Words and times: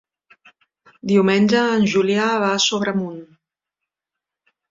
Diumenge 1.11 1.59
en 1.73 1.85
Julià 1.91 2.31
va 2.45 2.49
a 2.55 2.63
Sobremunt. 2.65 3.21